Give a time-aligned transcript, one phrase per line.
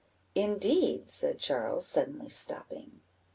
[0.33, 3.01] "Indeed!" said Charles, suddenly stopping.